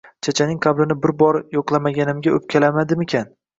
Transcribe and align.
Chechaning 0.27 0.55
qabrini 0.65 0.97
bir 1.03 1.13
bor 1.19 1.39
yo`qlamaganimga 1.59 2.35
o`pkaladimikan 2.41 3.33